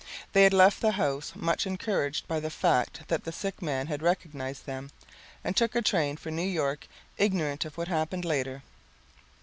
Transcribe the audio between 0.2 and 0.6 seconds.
They had